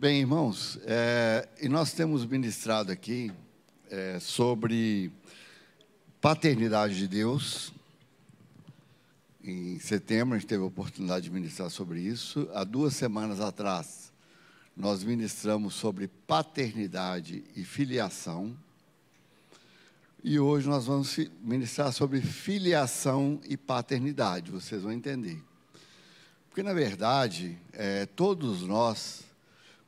[0.00, 3.30] Bem, irmãos, é, e nós temos ministrado aqui
[3.90, 5.12] é, sobre
[6.22, 7.70] paternidade de Deus.
[9.44, 12.48] Em setembro, a gente teve a oportunidade de ministrar sobre isso.
[12.54, 14.10] Há duas semanas atrás,
[14.74, 18.56] nós ministramos sobre paternidade e filiação.
[20.24, 25.42] E hoje nós vamos ministrar sobre filiação e paternidade, vocês vão entender.
[26.48, 29.28] Porque, na verdade, é, todos nós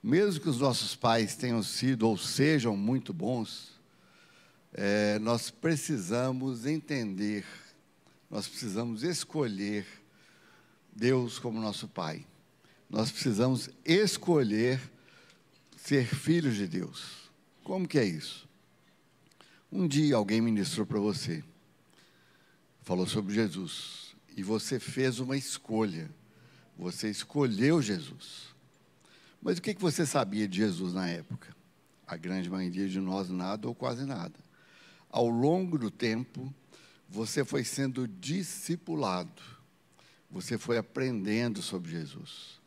[0.02, 3.80] mesmo que os nossos pais tenham sido ou sejam muito bons,
[4.72, 7.44] é, nós precisamos entender,
[8.28, 9.86] nós precisamos escolher
[10.94, 12.26] Deus como nosso Pai.
[12.90, 14.80] Nós precisamos escolher
[15.76, 17.30] ser filhos de Deus.
[17.62, 18.48] Como que é isso?
[19.70, 21.42] Um dia alguém ministrou para você,
[22.82, 26.10] falou sobre Jesus, e você fez uma escolha.
[26.76, 28.51] Você escolheu Jesus.
[29.42, 31.54] Mas o que você sabia de Jesus na época?
[32.06, 34.34] A grande maioria de nós nada ou quase nada.
[35.10, 36.54] Ao longo do tempo,
[37.08, 39.42] você foi sendo discipulado.
[40.30, 42.60] Você foi aprendendo sobre Jesus.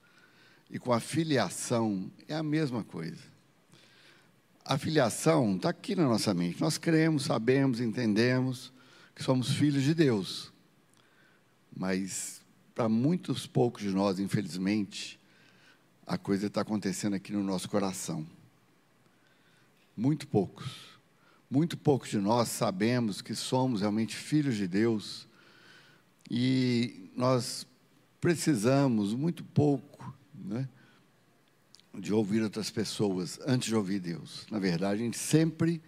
[0.70, 3.24] E com a filiação é a mesma coisa.
[4.64, 6.60] A filiação está aqui na nossa mente.
[6.60, 8.74] Nós cremos, sabemos, entendemos
[9.16, 10.52] que somos filhos de Deus.
[11.76, 12.42] Mas
[12.74, 15.20] para muitos poucos de nós, infelizmente,
[16.06, 18.26] a coisa está acontecendo aqui no nosso coração.
[19.98, 20.68] Muito poucos,
[21.50, 25.28] muito poucos de nós sabemos que somos realmente filhos de Deus
[26.30, 27.66] e nós
[28.20, 30.68] precisamos muito pouco né,
[31.94, 34.46] de ouvir outras pessoas antes de ouvir Deus.
[34.52, 35.82] Na verdade, a gente sempre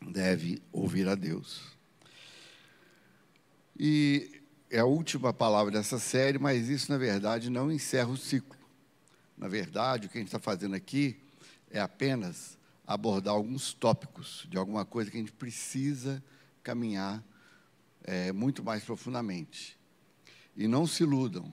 [0.00, 1.62] deve ouvir a Deus.
[3.78, 8.61] E é a última palavra dessa série, mas isso, na verdade, não encerra o ciclo.
[9.42, 11.16] Na verdade, o que a gente está fazendo aqui
[11.68, 16.22] é apenas abordar alguns tópicos de alguma coisa que a gente precisa
[16.62, 17.20] caminhar
[18.04, 19.76] é, muito mais profundamente.
[20.56, 21.52] E não se iludam.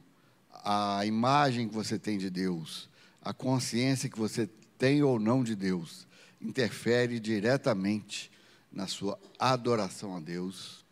[0.63, 2.87] A imagem que você tem de Deus,
[3.23, 4.47] a consciência que você
[4.77, 6.07] tem ou não de Deus,
[6.39, 8.31] interfere diretamente
[8.71, 10.85] na sua adoração a Deus,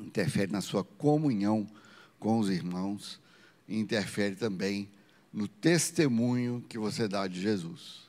[0.00, 1.68] interfere na sua comunhão
[2.18, 3.20] com os irmãos,
[3.68, 4.88] interfere também
[5.34, 8.04] no testemunho que você dá de Jesus.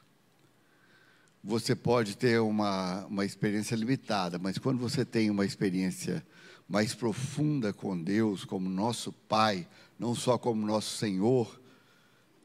[1.44, 6.26] Você pode ter uma, uma experiência limitada, mas quando você tem uma experiência
[6.70, 11.60] mais profunda com Deus, como nosso Pai, não só como nosso Senhor,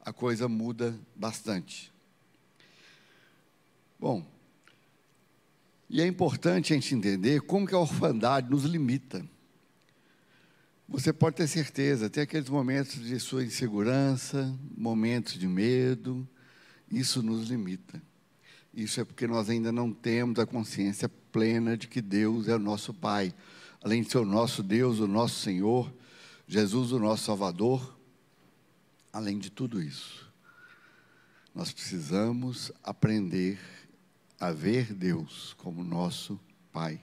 [0.03, 1.93] a coisa muda bastante.
[3.99, 4.25] Bom,
[5.87, 9.23] e é importante a gente entender como que a orfandade nos limita.
[10.91, 16.27] Você pode ter certeza, tem aqueles momentos de sua insegurança, momentos de medo,
[16.91, 18.01] isso nos limita.
[18.73, 22.59] Isso é porque nós ainda não temos a consciência plena de que Deus é o
[22.59, 23.33] nosso Pai.
[23.81, 25.89] Além de ser o nosso Deus, o nosso Senhor,
[26.45, 27.97] Jesus, o nosso Salvador,
[29.13, 30.29] além de tudo isso,
[31.55, 33.57] nós precisamos aprender
[34.37, 36.37] a ver Deus como nosso
[36.69, 37.01] Pai.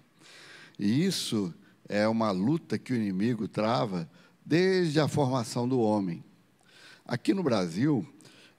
[0.78, 1.55] E isso
[1.88, 4.09] é uma luta que o inimigo trava
[4.44, 6.22] desde a formação do homem.
[7.06, 8.06] Aqui no Brasil,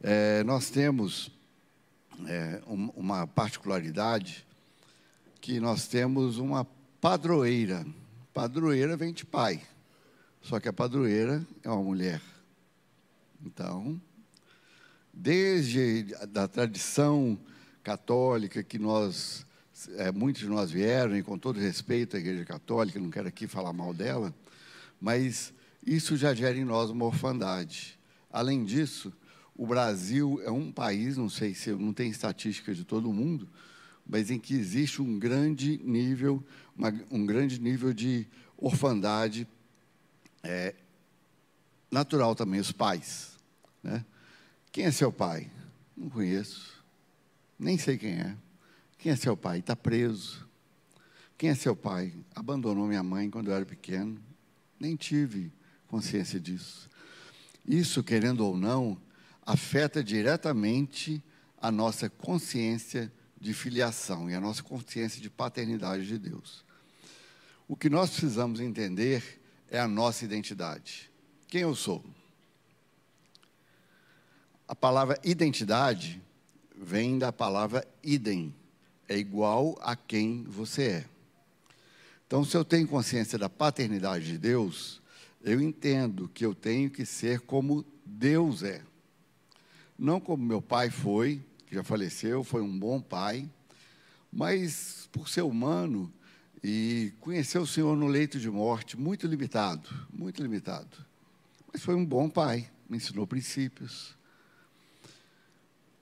[0.01, 1.31] é, nós temos
[2.25, 4.45] é, um, uma particularidade
[5.39, 6.65] que nós temos uma
[6.99, 7.85] padroeira.
[8.33, 9.61] Padroeira vem de pai,
[10.41, 12.21] só que a padroeira é uma mulher.
[13.45, 14.01] Então,
[15.13, 17.37] desde a da tradição
[17.83, 19.45] católica que nós
[19.95, 23.47] é, muitos de nós vieram, e com todo respeito à Igreja Católica, não quero aqui
[23.47, 24.33] falar mal dela,
[24.99, 25.53] mas
[25.85, 27.97] isso já gera em nós uma orfandade.
[28.31, 29.13] Além disso,
[29.55, 33.47] o Brasil é um país, não sei se não tem estatística de todo mundo,
[34.05, 36.43] mas em que existe um grande nível,
[36.75, 39.47] uma, um grande nível de orfandade
[40.43, 40.73] é,
[41.91, 43.37] natural também, os pais.
[43.83, 44.03] Né?
[44.71, 45.49] Quem é seu pai?
[45.95, 46.83] Não conheço,
[47.57, 48.35] nem sei quem é.
[48.99, 49.59] Quem é seu pai?
[49.59, 50.47] Está preso.
[51.37, 52.13] Quem é seu pai?
[52.35, 54.21] Abandonou minha mãe quando eu era pequeno.
[54.77, 55.51] Nem tive
[55.87, 56.89] consciência disso.
[57.65, 59.01] Isso, querendo ou não,
[59.45, 61.23] afeta diretamente
[61.57, 66.65] a nossa consciência de filiação e a nossa consciência de paternidade de Deus.
[67.69, 69.41] O que nós precisamos entender
[69.71, 71.09] é a nossa identidade.
[71.47, 72.03] Quem eu sou?
[74.67, 76.21] A palavra identidade
[76.75, 78.53] vem da palavra idem,
[79.09, 81.05] é igual a quem você é.
[82.27, 85.01] Então, se eu tenho consciência da paternidade de Deus,
[85.43, 88.83] eu entendo que eu tenho que ser como Deus é.
[89.97, 93.49] não como meu pai foi, que já faleceu, foi um bom pai,
[94.31, 96.11] mas por ser humano
[96.63, 100.97] e conhecer o Senhor no leito de morte, muito limitado, muito limitado.
[101.71, 104.15] Mas foi um bom pai, me ensinou princípios.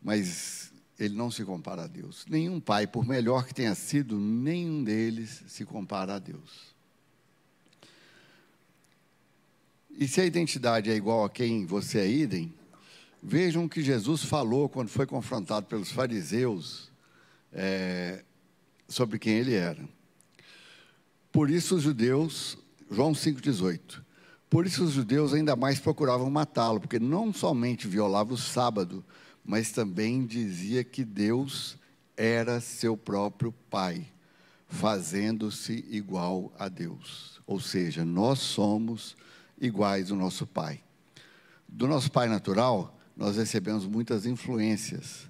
[0.02, 2.26] Mas ele não se compara a Deus.
[2.28, 6.76] Nenhum pai, por melhor que tenha sido, nenhum deles se compara a Deus.
[9.92, 12.54] E se a identidade é igual a quem você é idem,
[13.22, 16.92] vejam o que Jesus falou quando foi confrontado pelos fariseus
[17.52, 18.24] é,
[18.88, 19.84] sobre quem ele era.
[21.32, 22.58] Por isso os judeus,
[22.90, 24.02] João 5,18,
[24.50, 29.04] por isso os judeus ainda mais procuravam matá-lo, porque não somente violava o sábado,
[29.48, 31.78] mas também dizia que Deus
[32.18, 34.06] era seu próprio Pai,
[34.68, 37.40] fazendo-se igual a Deus.
[37.48, 39.16] Ou seja, nós somos
[39.60, 40.84] iguais ao nosso Pai.
[41.66, 45.30] Do nosso Pai natural, nós recebemos muitas influências,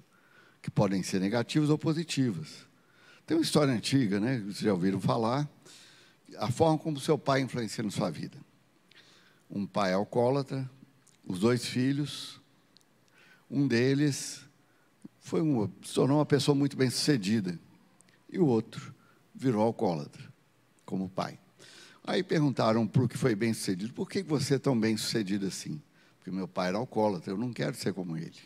[0.60, 2.66] que podem ser negativas ou positivas.
[3.24, 4.40] Tem uma história antiga, né?
[4.40, 5.48] Vocês já ouviram falar.
[6.38, 8.36] A forma como seu pai influencia na sua vida.
[9.48, 10.68] Um pai alcoólatra,
[11.24, 12.37] os dois filhos,
[13.50, 14.40] um deles
[15.20, 17.58] foi uma, se tornou uma pessoa muito bem sucedida.
[18.30, 18.94] E o outro
[19.34, 20.22] virou alcoólatra,
[20.84, 21.38] como pai.
[22.04, 25.46] Aí perguntaram para o que foi bem sucedido: por que você é tão bem sucedido
[25.46, 25.80] assim?
[26.18, 28.38] Porque meu pai era alcoólatra, eu não quero ser como ele.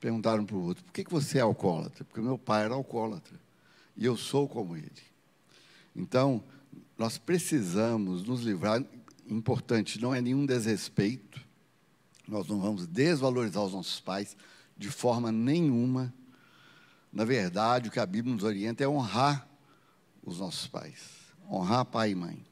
[0.00, 2.04] Perguntaram para o outro: por que você é alcoólatra?
[2.04, 3.38] Porque meu pai era alcoólatra
[3.96, 4.90] e eu sou como ele.
[5.94, 6.42] Então,
[6.96, 8.82] nós precisamos nos livrar.
[9.28, 11.44] Importante, não é nenhum desrespeito,
[12.28, 14.36] nós não vamos desvalorizar os nossos pais
[14.76, 16.12] de forma nenhuma.
[17.10, 19.48] Na verdade, o que a Bíblia nos orienta é honrar
[20.22, 21.00] os nossos pais,
[21.50, 22.44] honrar pai e mãe,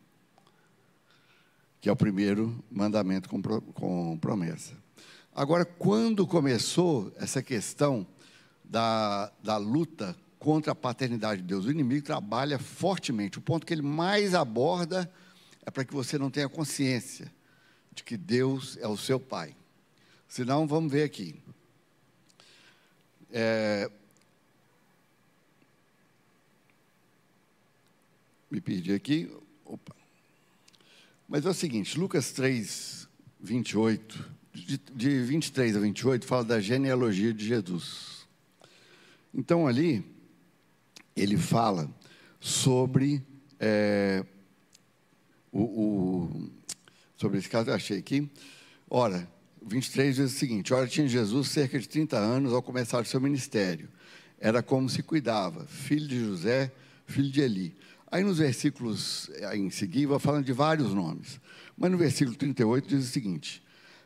[1.78, 4.74] que é o primeiro mandamento com, com promessa.
[5.34, 8.06] Agora, quando começou essa questão
[8.64, 13.38] da, da luta contra a paternidade de Deus, o inimigo trabalha fortemente.
[13.38, 15.12] O ponto que ele mais aborda
[15.66, 17.30] é para que você não tenha consciência
[17.92, 19.54] de que Deus é o seu pai.
[20.28, 21.34] Senão, vamos ver aqui.
[23.32, 23.90] É,
[28.50, 29.30] me perdi aqui.
[29.64, 29.94] Opa.
[31.28, 33.08] Mas é o seguinte, Lucas 3,
[33.40, 38.26] 28, de, de 23 a 28, fala da genealogia de Jesus.
[39.34, 40.04] Então, ali,
[41.16, 41.90] ele fala
[42.40, 43.22] sobre
[43.58, 44.24] é,
[45.50, 46.50] o, o,
[47.16, 48.30] sobre esse caso, eu achei aqui.
[48.88, 49.28] Ora,
[49.66, 53.20] 23 diz o seguinte: Ora, tinha Jesus cerca de 30 anos ao começar o seu
[53.20, 53.88] ministério.
[54.38, 56.72] Era como se cuidava, filho de José,
[57.06, 57.76] filho de Eli.
[58.10, 61.40] Aí nos versículos eh, em seguida, falando de vários nomes.
[61.76, 63.62] Mas no versículo 38 diz o seguinte: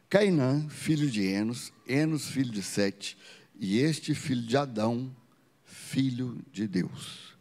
[0.09, 3.19] Cainã, filho de Enos, Enos, filho de Sete,
[3.59, 5.15] e este filho de Adão,
[5.65, 7.37] filho de Deus.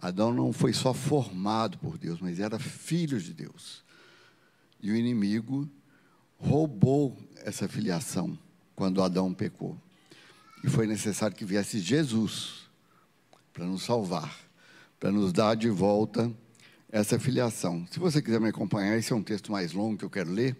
[0.00, 3.84] Adão não foi só formado por Deus, mas era filho de Deus.
[4.82, 5.70] E o inimigo
[6.42, 8.38] roubou essa filiação
[8.74, 9.76] quando Adão pecou.
[10.64, 12.62] E foi necessário que viesse Jesus
[13.52, 14.34] para nos salvar,
[14.98, 16.32] para nos dar de volta
[16.90, 17.86] essa filiação.
[17.90, 20.56] Se você quiser me acompanhar, esse é um texto mais longo que eu quero ler.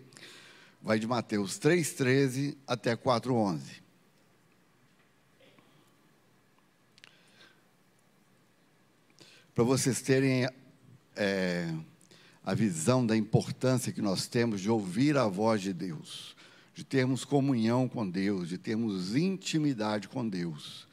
[0.82, 3.60] Vai de Mateus 3,13 até 4,11.
[9.54, 10.48] Para vocês terem
[11.14, 11.72] é,
[12.44, 16.31] a visão da importância que nós temos de ouvir a voz de Deus,
[16.74, 20.86] de termos comunhão com Deus, de termos intimidade com Deus.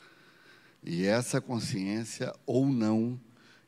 [0.83, 3.19] E essa consciência ou não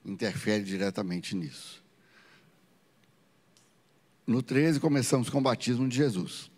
[0.05, 1.83] interfere diretamente nisso.
[4.25, 6.49] No 13, começamos com o batismo de Jesus.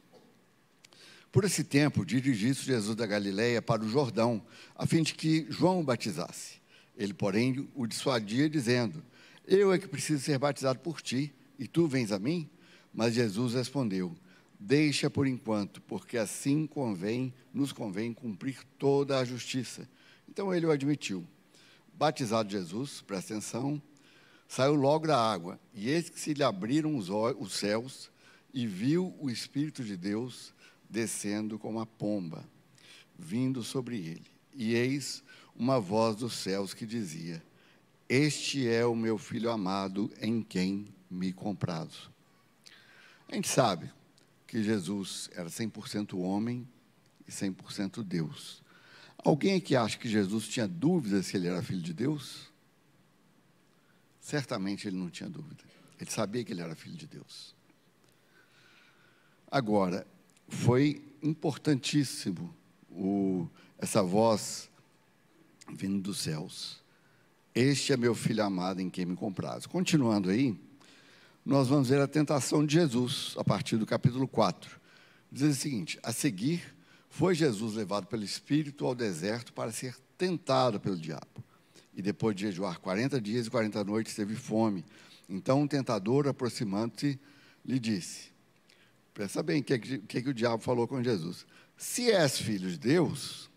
[1.32, 4.46] Por esse tempo, dirigiu-se Jesus da Galileia para o Jordão,
[4.76, 6.62] a fim de que João o batizasse.
[6.96, 9.04] Ele, porém, o dissuadia, dizendo:
[9.48, 12.50] eu é que preciso ser batizado por ti, e tu vens a mim?
[12.94, 14.16] Mas Jesus respondeu:
[14.66, 19.90] Deixa por enquanto, porque assim convém, nos convém cumprir toda a justiça.
[20.26, 21.28] Então ele o admitiu.
[21.94, 23.82] Batizado Jesus, presta atenção,
[24.48, 28.10] saiu logo da água, e eis que se lhe abriram os, os céus,
[28.54, 30.54] e viu o Espírito de Deus
[30.90, 32.48] descendo como a pomba,
[33.20, 34.32] vindo sobre ele.
[34.54, 35.22] E eis
[35.58, 37.44] uma voz dos céus que dizia:
[38.08, 42.10] este é o meu filho amado em quem me comprazo.
[43.28, 43.92] A gente sabe
[44.54, 46.68] que Jesus era 100% homem
[47.28, 48.62] e 100% Deus.
[49.18, 52.52] Alguém que acha que Jesus tinha dúvidas se ele era filho de Deus?
[54.22, 55.64] Certamente ele não tinha dúvida.
[56.00, 57.56] Ele sabia que ele era filho de Deus.
[59.50, 60.06] Agora,
[60.48, 62.56] foi importantíssimo
[62.92, 64.70] o, essa voz
[65.76, 66.80] vindo dos céus.
[67.56, 69.66] Este é meu filho amado em quem me compraz.
[69.66, 70.56] Continuando aí,
[71.46, 74.80] nós vamos ver a tentação de Jesus, a partir do capítulo 4.
[75.32, 76.64] Diz o seguinte: A seguir,
[77.10, 81.44] foi Jesus levado pelo Espírito ao deserto para ser tentado pelo diabo.
[81.94, 84.86] E depois de jejuar 40 dias e 40 noites, teve fome.
[85.28, 87.20] Então, um tentador, aproximando-se,
[87.66, 88.32] lhe disse:
[89.14, 91.46] Pensa bem o que, que, que o diabo falou com Jesus.
[91.76, 93.50] Se és filho de Deus,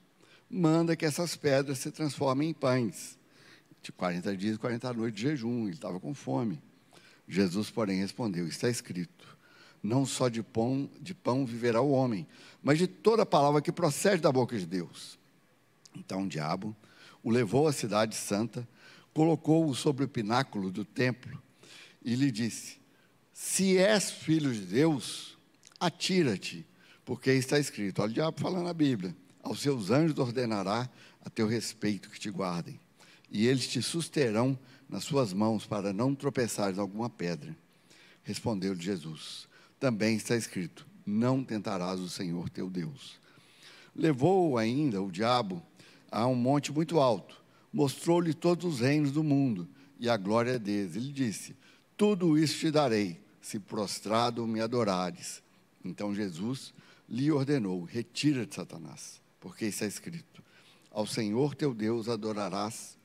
[0.51, 3.17] manda que essas pedras se transformem em pães.
[3.81, 6.61] De 40 dias e 40 noites de jejum, ele estava com fome.
[7.29, 9.37] Jesus, porém, respondeu: Está escrito:
[9.83, 12.27] Não só de pão, de pão viverá o homem,
[12.63, 15.19] mas de toda palavra que procede da boca de Deus.
[15.95, 16.77] Então o diabo
[17.23, 18.69] o levou à cidade santa,
[19.13, 21.43] colocou-o sobre o pináculo do templo
[22.05, 22.79] e lhe disse:
[23.33, 25.37] Se és filho de Deus,
[25.81, 26.65] atira-te,
[27.05, 30.89] porque está escrito, olha o diabo falando na Bíblia, aos seus anjos ordenará
[31.25, 32.79] a teu respeito que te guardem,
[33.29, 34.57] e eles te susterão
[34.89, 37.57] nas suas mãos para não tropeçares alguma pedra.
[38.23, 43.19] Respondeu Jesus, também está escrito, não tentarás o Senhor teu Deus.
[43.95, 45.63] Levou ainda o diabo
[46.11, 47.41] a um monte muito alto,
[47.73, 50.97] mostrou-lhe todos os reinos do mundo e a glória deles.
[50.97, 51.57] Ele disse:
[51.97, 55.43] Tudo isso te darei, se prostrado me adorares.
[55.85, 56.75] Então Jesus
[57.09, 60.43] lhe ordenou: Retira-te, Satanás, porque está escrito:
[60.91, 62.96] Ao Senhor teu Deus adorarás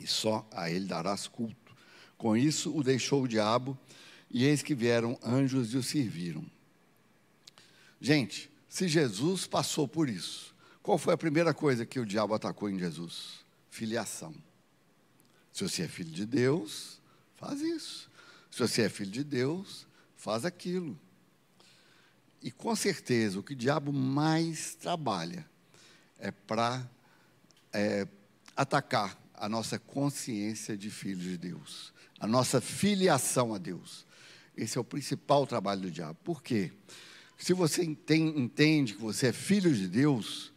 [0.00, 1.76] e só a ele darás culto.
[2.16, 3.78] Com isso o deixou o diabo,
[4.30, 6.44] e eis que vieram anjos e o serviram.
[8.00, 12.70] Gente, se Jesus passou por isso, qual foi a primeira coisa que o diabo atacou
[12.70, 13.44] em Jesus?
[13.70, 14.34] Filiação.
[15.52, 17.00] Se você é filho de Deus,
[17.36, 18.10] faz isso.
[18.50, 20.98] Se você é filho de Deus, faz aquilo.
[22.42, 25.46] E com certeza o que o diabo mais trabalha
[26.18, 26.88] é para
[27.72, 28.06] é,
[28.56, 34.06] atacar a nossa consciência de filhos de Deus, a nossa filiação a Deus.
[34.56, 36.18] Esse é o principal trabalho do diabo.
[36.22, 36.70] Por quê?
[37.38, 40.52] Se você entende que você é filho de Deus,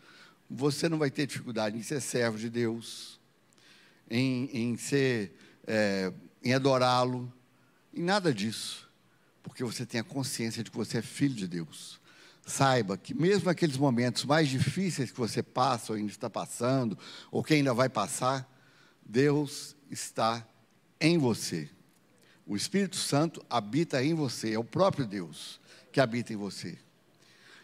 [0.49, 3.19] você não vai ter dificuldade em ser servo de Deus,
[4.09, 5.33] em, em ser,
[5.65, 6.13] é,
[6.43, 7.31] em adorá-lo,
[7.93, 8.83] em nada disso
[9.43, 11.99] porque você tem a consciência de que você é filho de Deus.
[12.45, 16.97] Saiba que mesmo aqueles momentos mais difíceis que você passa, ou ainda está passando,
[17.29, 18.49] ou que ainda vai passar,
[19.05, 20.48] Deus está
[21.00, 21.69] em você.
[22.45, 25.60] O Espírito Santo habita em você, é o próprio Deus
[25.91, 26.77] que habita em você.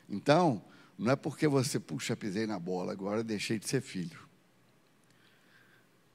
[0.08, 0.63] Então,
[0.98, 4.19] não é porque você, puxa, pisei na bola, agora deixei de ser filho.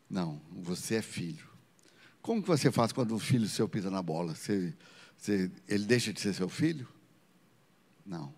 [0.09, 1.49] Não, você é filho.
[2.23, 4.35] Como que você faz quando o filho seu pisa na bola?
[4.35, 4.75] Você
[5.25, 6.87] você, ele deixa de ser seu filho?
[8.04, 8.35] Não.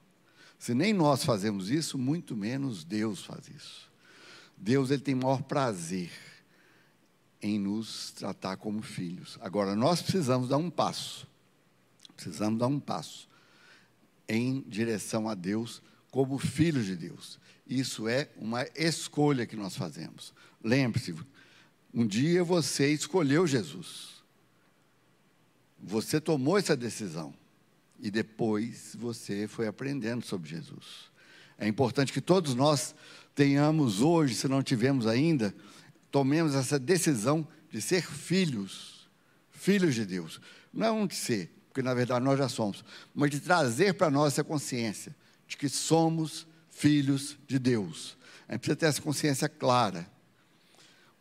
[0.57, 3.90] Se nem nós fazemos isso, muito menos Deus faz isso.
[4.57, 6.11] Deus ele tem maior prazer
[7.47, 9.38] em nos tratar como filhos.
[9.41, 11.29] Agora, nós precisamos dar um passo.
[12.17, 13.29] Precisamos dar um passo
[14.29, 17.38] em direção a Deus como filhos de Deus.
[17.65, 20.35] Isso é uma escolha que nós fazemos.
[20.62, 21.15] Lembre-se,
[21.95, 24.17] um dia você escolheu Jesus.
[25.81, 27.33] Você tomou essa decisão
[28.00, 31.12] e depois você foi aprendendo sobre Jesus.
[31.57, 32.93] É importante que todos nós
[33.37, 35.55] tenhamos hoje, se não tivemos ainda,
[36.16, 39.06] tomemos essa decisão de ser filhos,
[39.50, 40.40] filhos de Deus.
[40.73, 42.82] Não de ser, porque na verdade nós já somos,
[43.14, 45.14] mas de trazer para nós essa consciência
[45.46, 48.16] de que somos filhos de Deus.
[48.49, 50.11] A gente precisa ter essa consciência clara.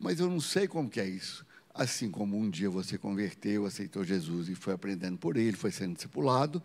[0.00, 1.44] Mas eu não sei como que é isso.
[1.74, 5.92] Assim como um dia você converteu, aceitou Jesus e foi aprendendo por ele, foi sendo
[5.92, 6.62] discipulado,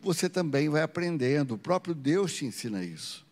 [0.00, 1.54] você também vai aprendendo.
[1.54, 3.24] O próprio Deus te ensina isso.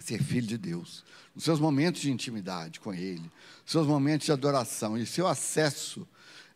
[0.00, 1.04] Ser filho de Deus.
[1.34, 3.30] Nos seus momentos de intimidade com Ele,
[3.64, 4.96] seus momentos de adoração.
[4.96, 6.06] E seu acesso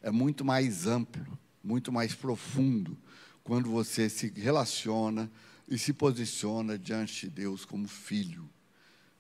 [0.03, 1.27] é muito mais amplo,
[1.63, 2.97] muito mais profundo,
[3.45, 5.31] quando você se relaciona
[5.69, 8.49] e se posiciona diante de Deus como filho.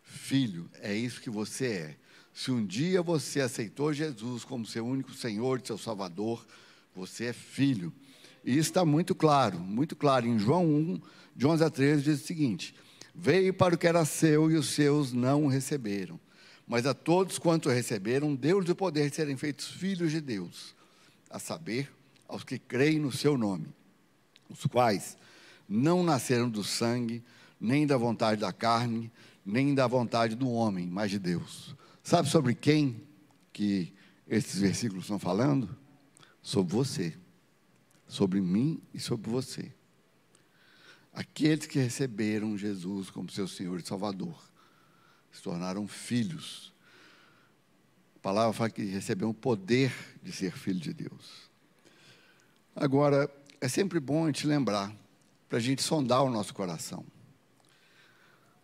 [0.03, 1.97] Filho, é isso que você é.
[2.33, 6.47] Se um dia você aceitou Jesus como seu único Senhor, seu Salvador,
[6.95, 7.93] você é filho.
[8.45, 10.27] E isso está muito claro, muito claro.
[10.27, 11.01] Em João 1,
[11.35, 12.75] de 11 a 13, diz o seguinte:
[13.19, 16.21] Veio para o que era seu e os seus não o receberam.
[16.69, 20.75] Mas a todos quanto receberam, deu-lhes o poder de serem feitos filhos de Deus,
[21.31, 21.91] a saber,
[22.29, 23.69] aos que creem no seu nome,
[24.51, 25.17] os quais
[25.69, 27.23] não nasceram do sangue,
[27.59, 29.11] nem da vontade da carne,
[29.45, 31.75] nem da vontade do homem, mas de Deus.
[32.03, 33.01] Sabe sobre quem
[33.53, 33.93] que
[34.29, 35.75] esses versículos estão falando?
[36.43, 37.15] Sobre você.
[38.07, 39.73] Sobre mim e sobre você.
[41.17, 44.39] Aqueles que receberam Jesus como seu Senhor e Salvador
[45.33, 46.75] se tornaram filhos.
[48.17, 49.91] A palavra fala que receberam o poder
[50.23, 51.51] de ser filho de Deus.
[52.75, 54.95] Agora, é sempre bom a gente lembrar,
[55.49, 57.03] para a gente sondar o nosso coração.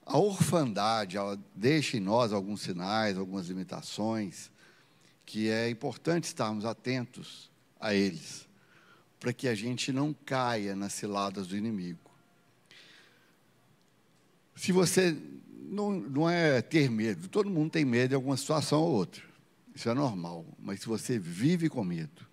[0.05, 4.51] A orfandade, ela deixa em nós alguns sinais, algumas limitações,
[5.25, 8.47] que é importante estarmos atentos a eles,
[9.19, 12.12] para que a gente não caia nas ciladas do inimigo.
[14.63, 15.21] Se você
[15.73, 19.21] não, não é ter medo, todo mundo tem medo de alguma situação ou outra,
[19.75, 22.25] isso é normal, mas se você vive com medo,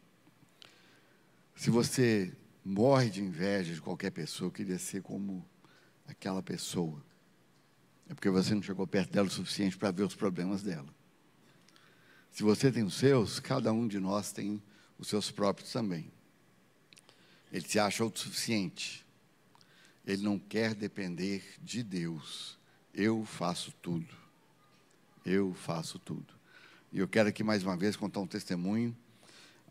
[1.56, 2.32] se você
[2.64, 5.44] morre de inveja de qualquer pessoa, queria ser como
[6.08, 7.04] aquela pessoa,
[8.08, 10.94] é porque você não chegou perto dela o suficiente para ver os problemas dela.
[12.30, 14.62] Se você tem os seus, cada um de nós tem
[15.00, 16.12] os seus próprios também.
[17.52, 19.04] Ele se acha autossuficiente.
[20.10, 22.58] Ele não quer depender de Deus.
[22.92, 24.08] Eu faço tudo.
[25.24, 26.34] Eu faço tudo.
[26.92, 28.98] E eu quero aqui mais uma vez contar um testemunho.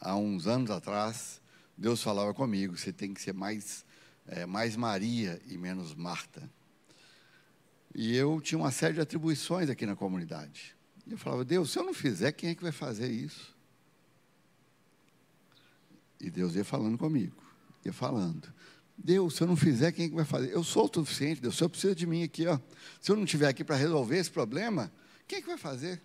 [0.01, 1.41] Há uns anos atrás,
[1.77, 3.85] Deus falava comigo: você tem que ser mais,
[4.29, 6.49] é, mais Maria e menos Marta.
[7.93, 10.77] E eu tinha uma série de atribuições aqui na comunidade.
[11.05, 13.57] E eu falava, Deus, se eu não fizer, quem é que vai fazer isso?
[16.21, 17.43] E Deus ia falando comigo,
[17.85, 18.55] ia falando.
[18.99, 20.53] Deus, se eu não fizer, quem é que vai fazer?
[20.53, 22.59] Eu sou o suficiente, Deus, o Senhor precisa de mim aqui, ó.
[23.01, 24.93] Se eu não estiver aqui para resolver esse problema,
[25.27, 26.03] quem é que vai fazer?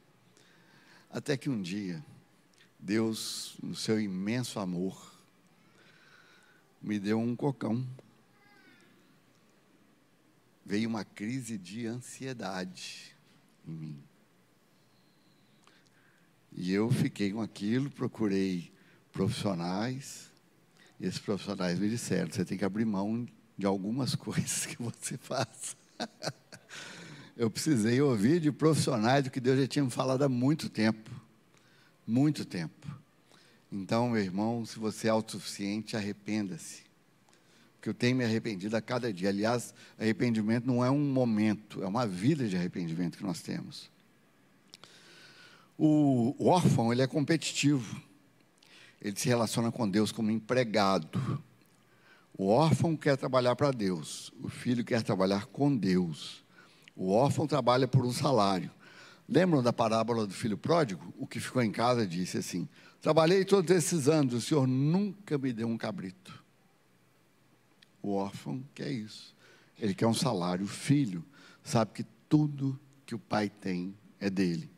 [1.10, 2.04] Até que um dia,
[2.80, 5.12] Deus, no seu imenso amor,
[6.82, 7.86] me deu um cocão
[10.66, 13.16] veio uma crise de ansiedade
[13.68, 14.04] em mim.
[16.52, 18.72] E eu fiquei com aquilo, procurei
[19.12, 20.32] profissionais,
[21.04, 25.18] e esses profissionais me disseram: você tem que abrir mão de algumas coisas que você
[25.18, 25.76] faz.
[27.36, 31.12] eu precisei ouvir de profissionais do que Deus já tinha me falado há muito tempo.
[32.08, 32.88] Muito tempo.
[33.70, 36.84] Então, meu irmão, se você é autossuficiente, arrependa-se
[37.82, 39.28] que eu tenho me arrependido a cada dia.
[39.28, 43.92] Aliás, arrependimento não é um momento, é uma vida de arrependimento que nós temos.
[45.78, 48.02] O órfão, ele é competitivo.
[49.04, 51.44] Ele se relaciona com Deus como empregado.
[52.38, 56.42] O órfão quer trabalhar para Deus, o filho quer trabalhar com Deus.
[56.96, 58.72] O órfão trabalha por um salário.
[59.28, 61.14] Lembram da parábola do filho pródigo?
[61.18, 62.68] O que ficou em casa disse assim:
[63.02, 66.42] Trabalhei todos esses anos, o Senhor nunca me deu um cabrito.
[68.02, 69.36] O órfão quer isso.
[69.78, 70.66] Ele quer um salário.
[70.66, 71.26] O filho
[71.62, 74.70] sabe que tudo que o pai tem é dele.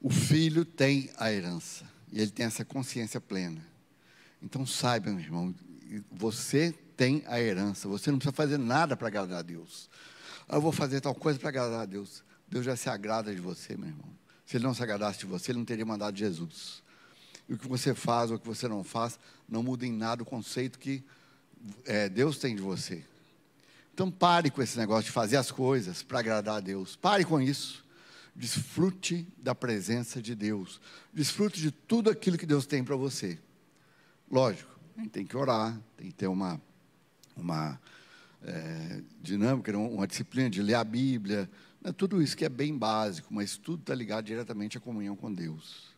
[0.00, 1.95] O filho tem a herança.
[2.16, 3.62] E ele tem essa consciência plena.
[4.42, 5.54] Então saiba, meu irmão,
[6.10, 7.86] você tem a herança.
[7.88, 9.90] Você não precisa fazer nada para agradar a Deus.
[10.48, 12.24] Ah, eu vou fazer tal coisa para agradar a Deus.
[12.48, 14.08] Deus já se agrada de você, meu irmão.
[14.46, 16.82] Se ele não se agradasse de você, ele não teria mandado Jesus.
[17.46, 20.22] E o que você faz ou o que você não faz, não muda em nada
[20.22, 21.04] o conceito que
[21.84, 23.04] é, Deus tem de você.
[23.92, 26.96] Então pare com esse negócio de fazer as coisas para agradar a Deus.
[26.96, 27.84] Pare com isso.
[28.36, 30.78] Desfrute da presença de Deus.
[31.12, 33.38] Desfrute de tudo aquilo que Deus tem para você.
[34.30, 36.60] Lógico, a gente tem que orar, tem que ter uma,
[37.34, 37.80] uma
[38.42, 41.50] é, dinâmica, uma disciplina de ler a Bíblia.
[41.80, 45.32] Né, tudo isso que é bem básico, mas tudo está ligado diretamente à comunhão com
[45.32, 45.96] Deus.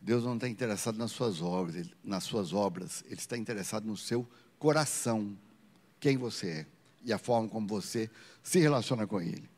[0.00, 3.98] Deus não está interessado nas suas obras, ele, nas suas obras, Ele está interessado no
[3.98, 4.26] seu
[4.58, 5.36] coração
[5.98, 6.66] quem você é
[7.04, 8.10] e a forma como você
[8.42, 9.48] se relaciona com Ele.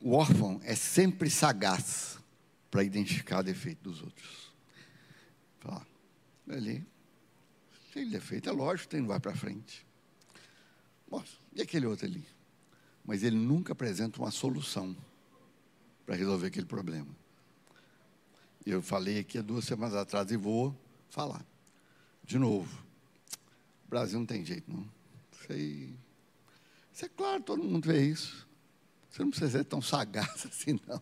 [0.00, 2.18] O órfão é sempre sagaz
[2.70, 4.52] para identificar defeito dos outros.
[5.60, 5.86] Fala,
[6.48, 6.86] ele
[7.92, 9.86] tem defeito, é lógico ele não vai para frente.
[11.10, 12.26] Nossa, e aquele outro ali?
[13.04, 14.94] Mas ele nunca apresenta uma solução
[16.04, 17.08] para resolver aquele problema.
[18.64, 20.76] Eu falei aqui há duas semanas atrás e vou
[21.08, 21.44] falar.
[22.24, 22.84] De novo,
[23.86, 24.86] o Brasil não tem jeito, não.
[25.32, 25.94] Isso aí.
[26.92, 28.45] Isso é claro, todo mundo vê isso.
[29.16, 31.00] Você não precisa ser tão sagaz assim, não.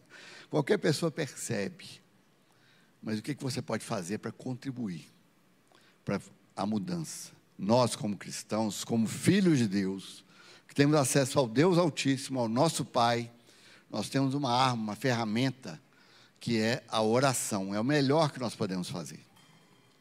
[0.49, 2.01] Qualquer pessoa percebe.
[3.03, 5.05] Mas o que, que você pode fazer para contribuir
[6.05, 6.21] para
[6.55, 7.33] a mudança?
[7.59, 10.25] Nós, como cristãos, como filhos de Deus,
[10.69, 13.31] que temos acesso ao Deus Altíssimo, ao nosso Pai,
[13.91, 15.81] nós temos uma arma, uma ferramenta,
[16.39, 17.75] que é a oração.
[17.75, 19.21] É o melhor que nós podemos fazer.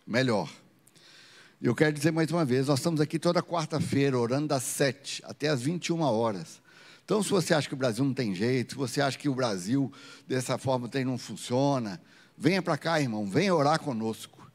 [0.06, 0.52] Melhor.
[1.60, 5.48] Eu quero dizer mais uma vez, nós estamos aqui toda quarta-feira, orando das 7 até
[5.48, 6.62] as 21 horas.
[7.06, 9.36] Então, se você acha que o Brasil não tem jeito, se você acha que o
[9.36, 9.92] Brasil
[10.28, 12.02] dessa forma não funciona,
[12.38, 14.50] venha para cá, irmão, venha orar conosco.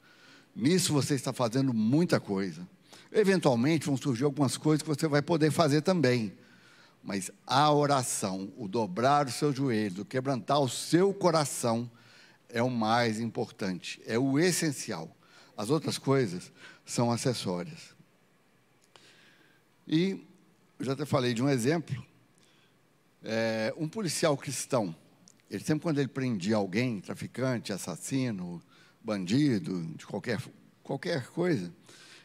[0.57, 2.67] Nisso você está fazendo muita coisa.
[3.13, 6.33] Eventualmente vão surgir algumas coisas que você vai poder fazer também.
[7.03, 11.91] Mas a oração, o dobrar os seus joelhos, o quebrantar o seu coração,
[12.49, 15.15] é o mais importante, é o essencial.
[15.57, 16.51] As outras coisas
[16.85, 17.95] são acessórias.
[19.87, 20.25] E
[20.79, 22.08] eu já até falei de um exemplo.
[23.23, 24.95] É, um policial cristão,
[25.51, 28.63] ele sempre quando ele prendia alguém, traficante, assassino,
[29.03, 30.41] bandido, de qualquer,
[30.83, 31.73] qualquer coisa,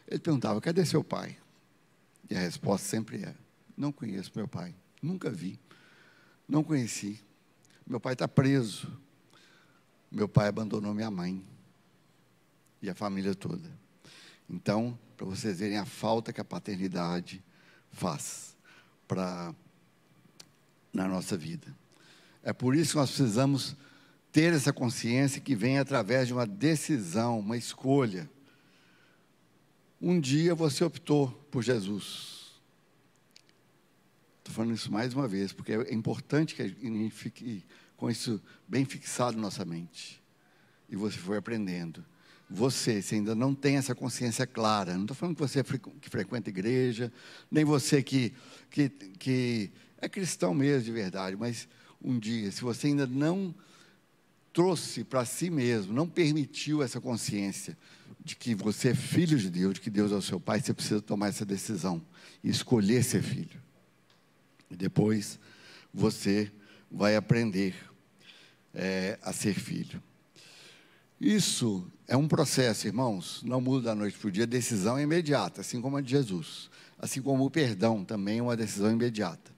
[0.06, 1.36] ele perguntava: cadê seu pai?
[2.30, 3.34] E a resposta sempre é:
[3.76, 5.58] não conheço meu pai, nunca vi,
[6.48, 7.20] não conheci.
[7.86, 8.90] Meu pai está preso.
[10.10, 11.44] Meu pai abandonou minha mãe
[12.80, 13.68] e a família toda.
[14.48, 17.42] Então, para vocês verem a falta que a paternidade
[17.90, 18.56] faz
[19.08, 19.54] para
[20.94, 21.76] na nossa vida.
[22.42, 23.76] É por isso que nós precisamos
[24.30, 28.30] ter essa consciência que vem através de uma decisão, uma escolha.
[30.00, 32.52] Um dia você optou por Jesus.
[34.38, 37.64] Estou falando isso mais uma vez, porque é importante que a gente fique
[37.96, 40.22] com isso bem fixado na nossa mente.
[40.88, 42.04] E você foi aprendendo.
[42.50, 46.50] Você, se ainda não tem essa consciência clara, não estou falando que você que frequenta
[46.50, 47.10] igreja,
[47.50, 48.34] nem você que,
[48.70, 51.68] que, que é cristão mesmo de verdade, mas
[52.02, 53.54] um dia, se você ainda não
[54.52, 57.76] trouxe para si mesmo, não permitiu essa consciência
[58.24, 60.72] de que você é filho de Deus, de que Deus é o seu pai, você
[60.72, 62.00] precisa tomar essa decisão
[62.42, 63.60] e escolher ser filho.
[64.70, 65.38] E depois
[65.92, 66.50] você
[66.90, 67.74] vai aprender
[68.72, 70.02] é, a ser filho.
[71.20, 75.60] Isso é um processo, irmãos, não muda da noite para o dia, decisão é imediata,
[75.60, 76.70] assim como a de Jesus.
[76.98, 79.53] Assim como o perdão também é uma decisão imediata.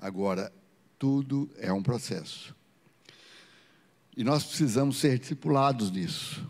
[0.00, 0.52] Agora,
[0.98, 2.54] tudo é um processo.
[4.16, 6.44] E nós precisamos ser discipulados nisso.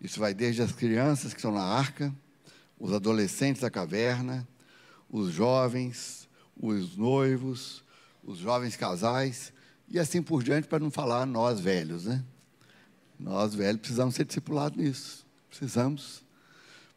[0.00, 2.14] Isso vai desde as crianças que estão na arca,
[2.78, 4.46] os adolescentes da caverna,
[5.10, 6.28] os jovens,
[6.60, 7.82] os noivos,
[8.22, 9.52] os jovens casais,
[9.88, 12.22] e assim por diante, para não falar nós velhos, né?
[13.18, 15.26] Nós velhos precisamos ser discipulados nisso.
[15.48, 16.22] Precisamos.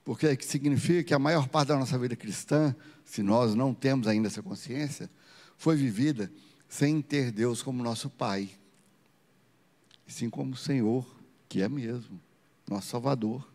[0.04, 4.28] Porque significa que a maior parte da nossa vida cristã, se nós não temos ainda
[4.28, 5.10] essa consciência,
[5.62, 6.32] foi vivida
[6.68, 8.50] sem ter Deus como nosso Pai,
[10.08, 11.06] sim como Senhor,
[11.48, 12.20] que é mesmo,
[12.68, 13.48] nosso Salvador.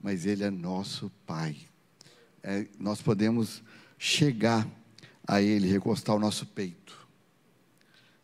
[0.00, 1.56] Mas Ele é nosso Pai.
[2.42, 3.62] É, nós podemos
[3.96, 4.66] chegar
[5.24, 7.06] a Ele, recostar o nosso peito.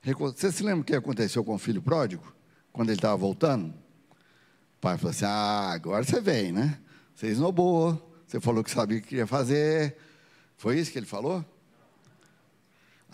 [0.02, 2.34] Você se lembra o que aconteceu com o filho pródigo?
[2.72, 3.68] Quando ele estava voltando?
[3.68, 6.80] O pai falou assim: Ah, agora você vem, né?
[7.14, 9.96] Você esnobou, você falou que sabia o que queria fazer.
[10.56, 11.53] Foi isso que ele falou?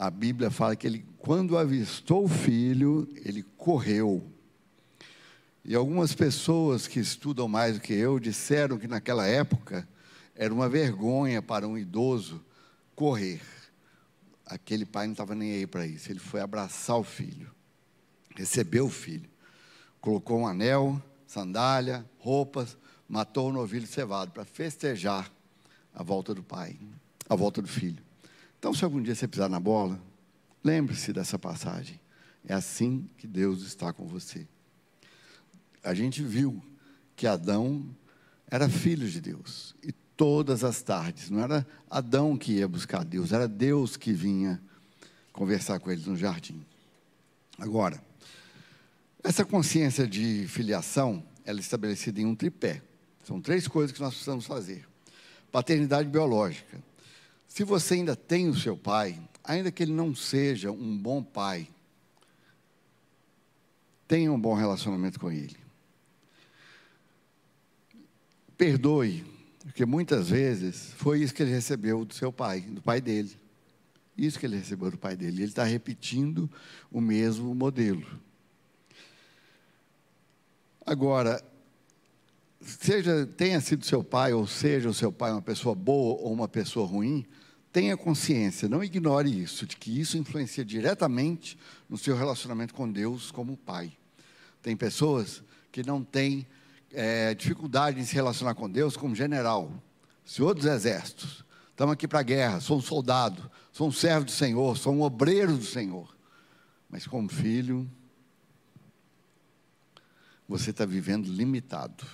[0.01, 4.25] A Bíblia fala que ele, quando avistou o filho, ele correu.
[5.63, 9.87] E algumas pessoas que estudam mais do que eu disseram que naquela época
[10.35, 12.43] era uma vergonha para um idoso
[12.97, 13.43] correr.
[14.47, 16.11] Aquele pai não estava nem aí para isso.
[16.11, 17.51] Ele foi abraçar o filho,
[18.35, 19.29] recebeu o filho,
[20.01, 22.75] colocou um anel, sandália, roupas,
[23.07, 25.31] matou o novilho cevado para festejar
[25.95, 26.79] a volta do pai,
[27.29, 28.10] a volta do filho.
[28.61, 29.99] Então, se algum dia você pisar na bola,
[30.63, 31.99] lembre-se dessa passagem.
[32.47, 34.47] É assim que Deus está com você.
[35.83, 36.63] A gente viu
[37.17, 37.87] que Adão
[38.51, 39.75] era filho de Deus.
[39.83, 44.61] E todas as tardes, não era Adão que ia buscar Deus, era Deus que vinha
[45.33, 46.63] conversar com eles no jardim.
[47.59, 47.99] Agora,
[49.25, 52.83] essa consciência de filiação, ela é estabelecida em um tripé.
[53.25, 54.87] São três coisas que nós precisamos fazer.
[55.51, 56.79] Paternidade biológica,
[57.51, 61.69] se você ainda tem o seu pai, ainda que ele não seja um bom pai,
[64.07, 65.57] tenha um bom relacionamento com ele.
[68.57, 69.25] Perdoe,
[69.65, 73.37] porque muitas vezes foi isso que ele recebeu do seu pai, do pai dele.
[74.17, 75.39] Isso que ele recebeu do pai dele.
[75.39, 76.49] Ele está repetindo
[76.89, 78.07] o mesmo modelo.
[80.87, 81.43] Agora,
[82.61, 86.47] seja tenha sido seu pai ou seja o seu pai uma pessoa boa ou uma
[86.47, 87.27] pessoa ruim,
[87.73, 91.57] tenha consciência, não ignore isso, de que isso influencia diretamente
[91.89, 93.93] no seu relacionamento com Deus como pai.
[94.63, 96.47] Tem pessoas que não têm
[96.93, 99.73] é, dificuldade em se relacionar com Deus como general,
[100.25, 101.45] senhor dos exércitos.
[101.71, 105.03] Estamos aqui para a guerra, sou um soldado, sou um servo do Senhor, sou um
[105.03, 106.15] obreiro do Senhor.
[106.91, 107.91] Mas como filho,
[110.47, 112.05] você está vivendo limitado,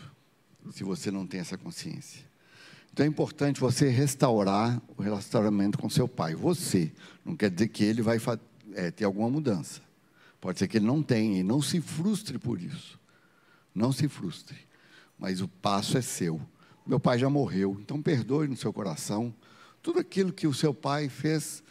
[0.70, 2.25] se você não tem essa consciência.
[2.96, 6.34] Então é importante você restaurar o relacionamento com seu pai.
[6.34, 6.90] Você.
[7.22, 8.18] Não quer dizer que ele vai
[8.72, 9.82] é, ter alguma mudança.
[10.40, 11.40] Pode ser que ele não tenha.
[11.40, 12.98] E não se frustre por isso.
[13.74, 14.56] Não se frustre.
[15.18, 16.40] Mas o passo é seu.
[16.86, 19.34] Meu pai já morreu, então perdoe no seu coração
[19.82, 21.62] tudo aquilo que o seu pai fez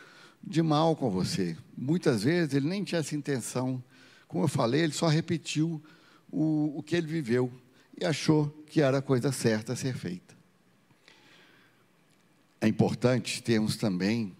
[0.43, 1.57] de mal com você.
[1.75, 3.83] Muitas vezes ele nem tinha essa intenção.
[4.27, 5.81] Como eu falei, ele só repetiu
[6.29, 7.51] o, o que ele viveu
[7.99, 10.34] e achou que era a coisa certa a ser feita.
[12.61, 14.35] É importante termos também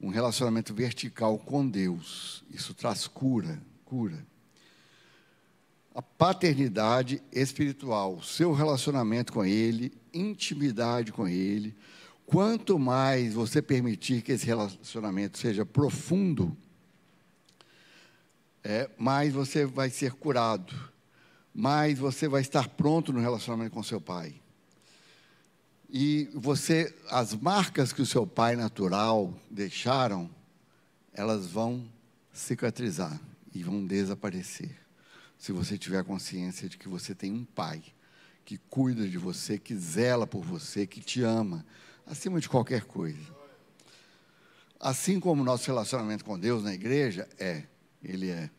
[0.00, 2.44] um relacionamento vertical com Deus.
[2.50, 4.26] Isso traz cura, cura.
[5.94, 11.74] A paternidade espiritual, seu relacionamento com Ele, intimidade com Ele.
[12.26, 16.56] Quanto mais você permitir que esse relacionamento seja profundo,
[18.62, 20.74] é, mais você vai ser curado,
[21.54, 24.34] mais você vai estar pronto no relacionamento com seu pai.
[25.88, 30.28] E você, as marcas que o seu pai natural deixaram,
[31.12, 31.84] elas vão
[32.32, 33.18] cicatrizar
[33.54, 34.76] e vão desaparecer.
[35.38, 37.82] Se você tiver consciência de que você tem um pai
[38.44, 41.64] que cuida de você, que zela por você, que te ama,
[42.06, 43.34] acima de qualquer coisa.
[44.78, 47.64] Assim como o nosso relacionamento com Deus na igreja é,
[48.02, 48.50] ele é,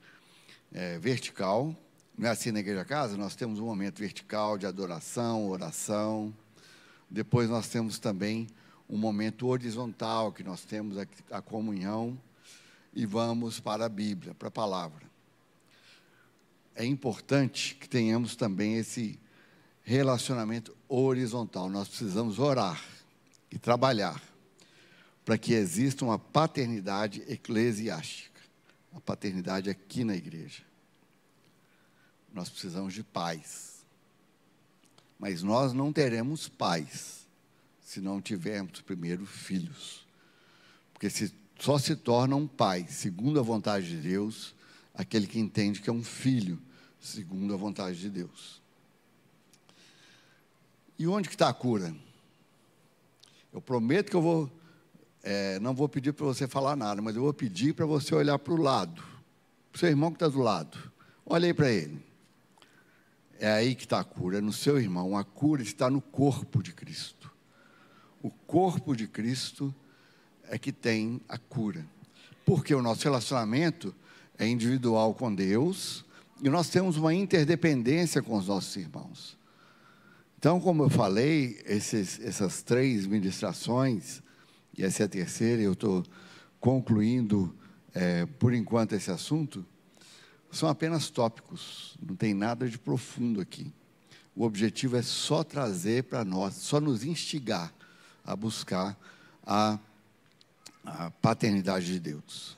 [0.74, 1.76] é vertical,
[2.18, 3.16] não é assim na igreja casa?
[3.16, 6.34] Nós temos um momento vertical de adoração, oração,
[7.10, 8.48] depois nós temos também
[8.90, 10.98] um momento horizontal, que nós temos
[11.32, 12.18] a, comunhão
[12.94, 15.06] e vamos para a Bíblia, para a palavra.
[16.76, 19.20] É importante que tenhamos também esse
[19.84, 21.70] relacionamento horizontal.
[21.70, 22.84] Nós precisamos orar
[23.52, 24.22] e trabalhar
[25.26, 28.42] para que exista uma paternidade eclesiástica,
[28.94, 30.64] a paternidade aqui na igreja.
[32.34, 33.77] Nós precisamos de pais
[35.20, 37.26] mas nós não teremos pais
[37.82, 40.06] se não tivermos primeiro filhos.
[40.94, 44.54] Porque se, só se torna um pai, segundo a vontade de Deus,
[44.94, 46.60] aquele que entende que é um filho,
[47.00, 48.62] segundo a vontade de Deus.
[51.00, 51.96] E onde que está a cura?
[53.54, 54.52] Eu prometo que eu vou,
[55.24, 58.38] é, não vou pedir para você falar nada, mas eu vou pedir para você olhar
[58.38, 59.02] para o lado,
[59.72, 60.92] para o seu irmão que está do lado.
[61.26, 62.07] Olhe aí para ele.
[63.40, 65.18] É aí que está a cura, é no seu irmão.
[65.18, 67.32] A cura está no corpo de Cristo.
[68.22, 69.74] O corpo de Cristo
[70.50, 71.86] é que tem a cura.
[72.46, 73.94] Porque o nosso relacionamento
[74.38, 76.06] é individual com Deus
[76.42, 79.38] e nós temos uma interdependência com os nossos irmãos.
[80.40, 84.22] Então, como eu falei, esses, essas três ministrações,
[84.78, 86.04] e essa é a terceira, eu estou
[86.60, 87.56] concluindo
[87.94, 89.66] é, por enquanto esse assunto
[90.58, 93.72] são apenas tópicos, não tem nada de profundo aqui.
[94.36, 97.74] O objetivo é só trazer para nós, só nos instigar
[98.26, 98.98] a buscar
[99.46, 99.80] a,
[100.86, 102.58] a paternidade de Deus.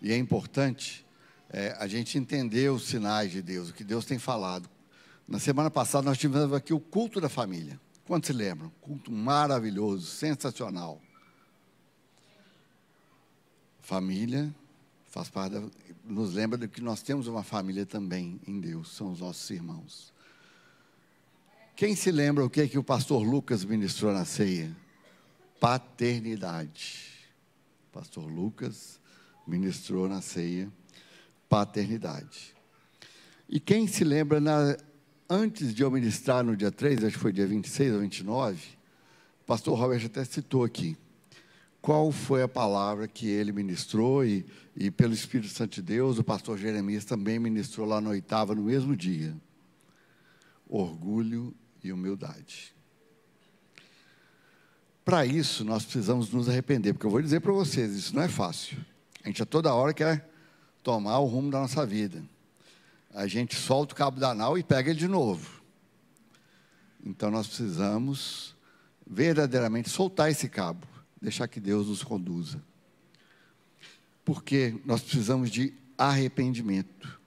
[0.00, 1.04] E é importante
[1.50, 4.68] é, a gente entender os sinais de Deus, o que Deus tem falado.
[5.26, 7.78] Na semana passada nós tivemos aqui o culto da família.
[8.06, 8.72] Quantos se lembram?
[8.80, 11.00] Culto maravilhoso, sensacional.
[13.80, 14.54] Família
[15.08, 15.62] faz parte da,
[16.04, 20.12] nos lembra de que nós temos uma família também em Deus, são os nossos irmãos.
[21.74, 24.74] Quem se lembra o que, é que o pastor Lucas ministrou na ceia?
[25.60, 27.08] Paternidade.
[27.92, 29.00] Pastor Lucas
[29.46, 30.70] ministrou na ceia
[31.48, 32.54] paternidade.
[33.48, 34.76] E quem se lembra, na,
[35.28, 38.60] antes de eu ministrar no dia 3, acho que foi dia 26 ou 29,
[39.40, 40.96] o pastor Robert até citou aqui
[41.88, 44.44] qual foi a palavra que ele ministrou e,
[44.76, 48.64] e pelo Espírito Santo de Deus, o pastor Jeremias também ministrou lá no oitava, no
[48.64, 49.34] mesmo dia.
[50.68, 52.74] Orgulho e humildade.
[55.02, 58.28] Para isso, nós precisamos nos arrepender, porque eu vou dizer para vocês, isso não é
[58.28, 58.76] fácil.
[59.24, 60.28] A gente a toda hora quer
[60.82, 62.22] tomar o rumo da nossa vida.
[63.14, 65.62] A gente solta o cabo da nau e pega ele de novo.
[67.02, 68.54] Então nós precisamos
[69.06, 72.62] verdadeiramente soltar esse cabo deixar que Deus nos conduza.
[74.24, 77.18] Porque nós precisamos de arrependimento.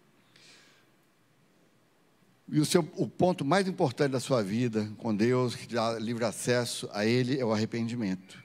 [2.50, 6.26] E o, seu, o ponto mais importante da sua vida com Deus, que dá livre
[6.26, 8.44] acesso a Ele, é o arrependimento.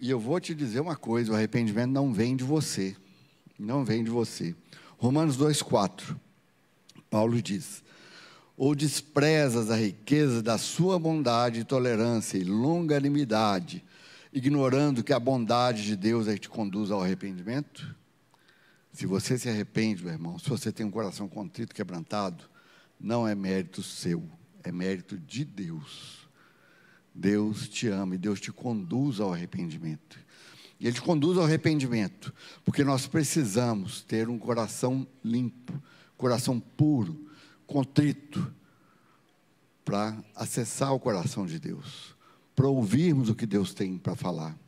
[0.00, 2.96] E eu vou te dizer uma coisa: o arrependimento não vem de você.
[3.58, 4.54] Não vem de você.
[4.96, 6.16] Romanos 2,4.
[7.10, 7.82] Paulo diz:
[8.56, 13.84] Ou desprezas a riqueza da sua bondade, tolerância e longanimidade,
[14.32, 17.94] ignorando que a bondade de Deus é que te conduz ao arrependimento?
[18.92, 22.44] Se você se arrepende, meu irmão, se você tem um coração contrito, quebrantado,
[22.98, 24.28] não é mérito seu,
[24.62, 26.28] é mérito de Deus.
[27.14, 30.18] Deus te ama e Deus te conduz ao arrependimento.
[30.80, 32.32] E Ele te conduz ao arrependimento,
[32.64, 35.80] porque nós precisamos ter um coração limpo,
[36.16, 37.28] coração puro,
[37.66, 38.54] contrito,
[39.84, 42.14] para acessar o coração de Deus,
[42.58, 44.58] para ouvirmos o que Deus tem para falar.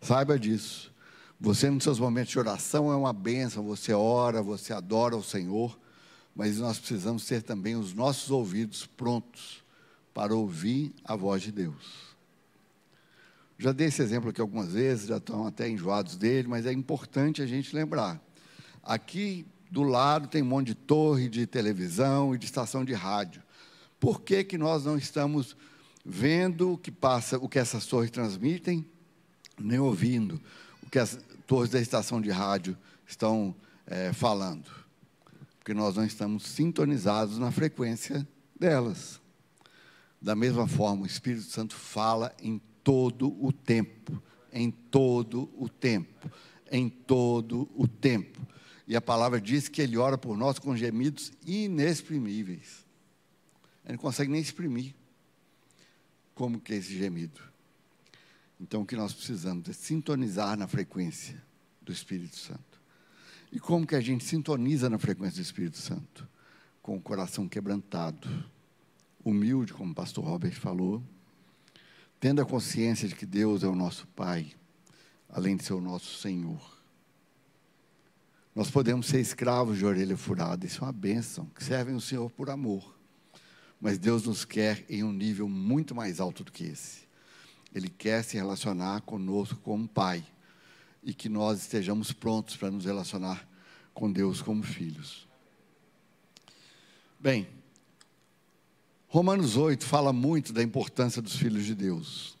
[0.00, 0.90] Saiba disso.
[1.38, 3.62] Você, nos seus momentos de oração, é uma bênção.
[3.64, 5.78] Você ora, você adora o Senhor,
[6.34, 9.62] mas nós precisamos ter também os nossos ouvidos prontos
[10.14, 12.16] para ouvir a voz de Deus.
[13.58, 17.42] Já dei esse exemplo aqui algumas vezes, já estão até enjoados dele, mas é importante
[17.42, 18.18] a gente lembrar.
[18.82, 23.42] Aqui do lado tem um monte de torre de televisão e de estação de rádio.
[24.00, 25.54] Por que, que nós não estamos
[26.08, 28.86] vendo o que passa, o que essas torres transmitem,
[29.58, 30.40] nem ouvindo
[30.80, 34.70] o que as torres da estação de rádio estão é, falando?
[35.58, 38.26] Porque nós não estamos sintonizados na frequência
[38.58, 39.20] delas.
[40.22, 46.30] Da mesma forma, o Espírito Santo fala em todo o tempo, em todo o tempo,
[46.70, 48.46] em todo o tempo.
[48.86, 52.86] E a palavra diz que ele ora por nós com gemidos inexprimíveis.
[53.84, 54.94] Ele não consegue nem exprimir
[56.36, 57.40] como que é esse gemido.
[58.60, 61.42] Então o que nós precisamos é sintonizar na frequência
[61.80, 62.80] do Espírito Santo.
[63.50, 66.28] E como que a gente sintoniza na frequência do Espírito Santo?
[66.82, 68.28] Com o coração quebrantado,
[69.24, 71.02] humilde, como o pastor Robert falou,
[72.20, 74.52] tendo a consciência de que Deus é o nosso Pai,
[75.30, 76.76] além de ser o nosso Senhor.
[78.54, 82.30] Nós podemos ser escravos de orelha furada, isso é uma bênção, que servem o Senhor
[82.30, 82.95] por amor.
[83.86, 87.06] Mas Deus nos quer em um nível muito mais alto do que esse.
[87.72, 90.26] Ele quer se relacionar conosco como Pai
[91.04, 93.48] e que nós estejamos prontos para nos relacionar
[93.94, 95.28] com Deus como filhos.
[97.20, 97.46] Bem,
[99.06, 102.36] Romanos 8 fala muito da importância dos filhos de Deus.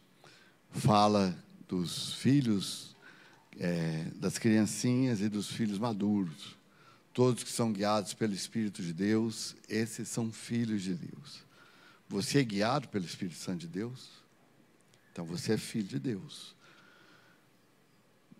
[0.72, 2.96] Fala dos filhos,
[3.56, 6.55] é, das criancinhas e dos filhos maduros.
[7.16, 11.46] Todos que são guiados pelo Espírito de Deus, esses são filhos de Deus.
[12.10, 14.10] Você é guiado pelo Espírito Santo de Deus?
[15.10, 16.54] Então você é filho de Deus.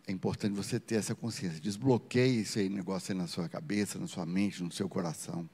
[0.06, 1.58] É importante você ter essa consciência.
[1.58, 5.48] Desbloqueie esse negócio aí na sua cabeça, na sua mente, no seu coração.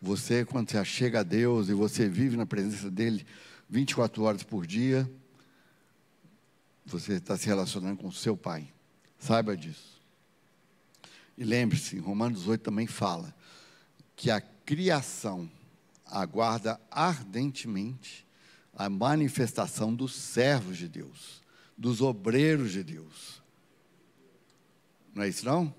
[0.00, 3.26] Você, quando você chega a Deus e você vive na presença dEle
[3.68, 5.06] 24 horas por dia,
[6.86, 8.66] você está se relacionando com o seu Pai.
[9.18, 9.95] Saiba disso.
[11.36, 13.34] E lembre-se, Romanos 8 também fala
[14.14, 15.50] que a criação
[16.04, 18.26] aguarda ardentemente
[18.74, 21.42] a manifestação dos servos de Deus,
[21.76, 23.42] dos obreiros de Deus.
[25.14, 25.74] Não é isso não?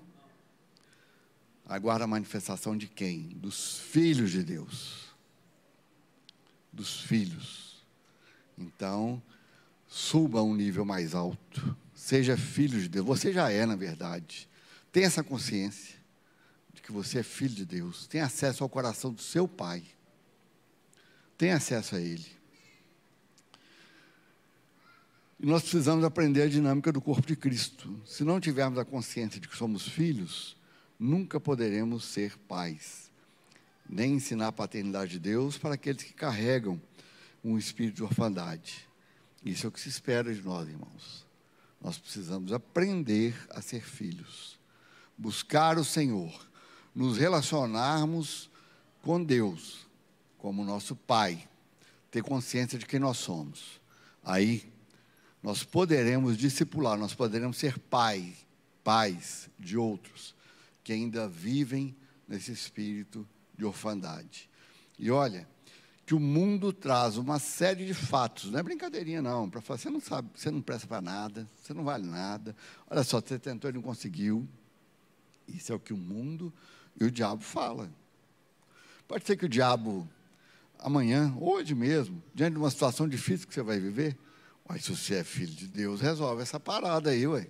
[1.68, 3.28] aguarda a manifestação de quem?
[3.36, 5.14] Dos filhos de Deus.
[6.72, 7.84] Dos filhos.
[8.56, 9.22] Então,
[9.86, 11.76] suba a um nível mais alto.
[11.94, 13.06] Seja filho de Deus.
[13.06, 14.48] Você já é, na verdade.
[14.98, 15.94] Tenha essa consciência
[16.74, 18.08] de que você é filho de Deus.
[18.08, 19.84] Tem acesso ao coração do seu Pai.
[21.36, 22.26] Tem acesso a Ele.
[25.38, 28.02] E nós precisamos aprender a dinâmica do corpo de Cristo.
[28.04, 30.56] Se não tivermos a consciência de que somos filhos,
[30.98, 33.08] nunca poderemos ser pais,
[33.88, 36.82] nem ensinar a paternidade de Deus para aqueles que carregam
[37.44, 38.88] um espírito de orfandade.
[39.44, 41.24] Isso é o que se espera de nós, irmãos.
[41.80, 44.57] Nós precisamos aprender a ser filhos,
[45.18, 46.32] buscar o Senhor,
[46.94, 48.48] nos relacionarmos
[49.02, 49.86] com Deus
[50.38, 51.48] como nosso Pai,
[52.10, 53.80] ter consciência de quem nós somos.
[54.22, 54.72] Aí
[55.42, 58.34] nós poderemos discipular, nós poderemos ser pai,
[58.82, 60.34] pais de outros
[60.82, 61.94] que ainda vivem
[62.26, 63.26] nesse espírito
[63.56, 64.48] de orfandade.
[64.98, 65.46] E olha,
[66.06, 69.90] que o mundo traz uma série de fatos, não é brincadeirinha não, para falar, você
[69.90, 72.56] não sabe, você não presta para nada, você não vale nada,
[72.88, 74.48] olha só, você tentou e não conseguiu.
[75.48, 76.52] Isso é o que o mundo
[77.00, 77.90] e o diabo fala.
[79.06, 80.08] Pode ser que o diabo,
[80.78, 84.16] amanhã, hoje mesmo, diante de uma situação difícil que você vai viver,
[84.68, 87.48] mas se você é filho de Deus, resolve essa parada aí, ué.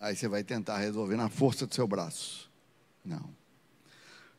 [0.00, 2.50] Aí você vai tentar resolver na força do seu braço.
[3.04, 3.34] Não.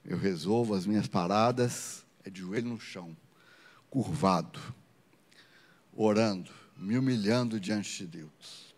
[0.05, 3.15] Eu resolvo as minhas paradas, é de joelho no chão,
[3.89, 4.59] curvado,
[5.93, 8.75] orando, me humilhando diante de Deus.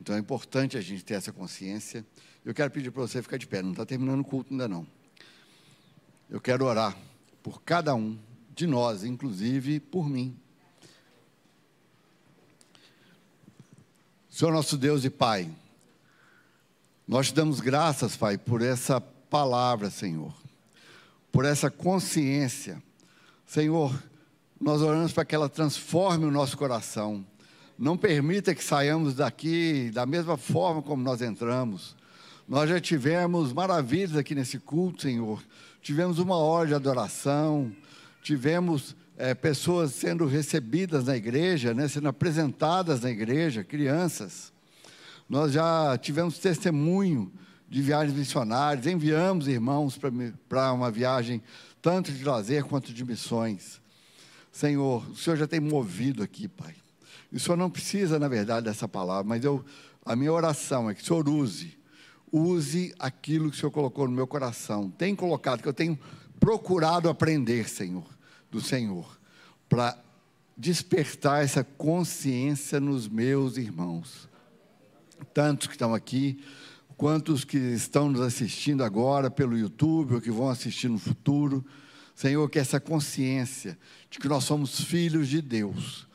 [0.00, 2.04] Então é importante a gente ter essa consciência.
[2.46, 4.86] Eu quero pedir para você ficar de pé, não está terminando o culto ainda não.
[6.30, 6.96] Eu quero orar
[7.42, 8.16] por cada um
[8.54, 10.38] de nós, inclusive por mim.
[14.30, 15.50] Senhor nosso Deus e Pai,
[17.08, 20.32] nós te damos graças, Pai, por essa palavra, Senhor,
[21.32, 22.80] por essa consciência.
[23.44, 23.92] Senhor,
[24.60, 27.26] nós oramos para que ela transforme o nosso coração.
[27.76, 31.96] Não permita que saiamos daqui da mesma forma como nós entramos.
[32.48, 35.42] Nós já tivemos maravilhas aqui nesse culto, Senhor.
[35.82, 37.74] Tivemos uma hora de adoração,
[38.22, 44.52] tivemos é, pessoas sendo recebidas na igreja, né, sendo apresentadas na igreja, crianças.
[45.28, 47.32] Nós já tivemos testemunho
[47.68, 49.98] de viagens missionárias, enviamos irmãos
[50.48, 51.42] para uma viagem
[51.82, 53.80] tanto de lazer quanto de missões.
[54.52, 56.76] Senhor, o Senhor já tem movido aqui, Pai.
[57.32, 59.64] O Senhor não precisa, na verdade, dessa palavra, mas eu,
[60.04, 61.76] a minha oração é que o Senhor use,
[62.32, 64.90] use aquilo que o Senhor colocou no meu coração.
[64.90, 65.98] Tem colocado, que eu tenho
[66.38, 68.06] procurado aprender, Senhor,
[68.50, 69.18] do Senhor,
[69.68, 69.98] para
[70.56, 74.28] despertar essa consciência nos meus irmãos.
[75.32, 76.42] Tantos que estão aqui,
[76.96, 81.64] quantos que estão nos assistindo agora pelo YouTube ou que vão assistir no futuro.
[82.14, 83.78] Senhor, que essa consciência
[84.10, 86.06] de que nós somos filhos de Deus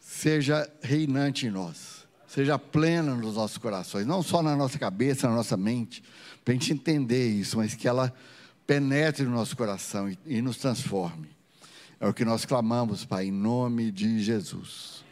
[0.00, 1.99] seja reinante em nós,
[2.32, 6.00] seja plena nos nossos corações, não só na nossa cabeça, na nossa mente,
[6.44, 8.14] para a gente entender isso, mas que ela
[8.64, 11.28] penetre no nosso coração e, e nos transforme.
[11.98, 15.04] É o que nós clamamos, Pai, em nome de Jesus.